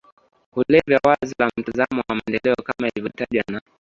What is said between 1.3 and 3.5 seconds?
la mtazamo wa maendeleo kama ilivyotajwa